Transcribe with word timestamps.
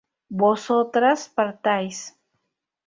vosotras 0.29 1.29
partáis 1.29 2.17